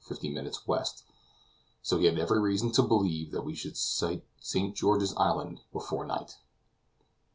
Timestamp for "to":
2.71-2.81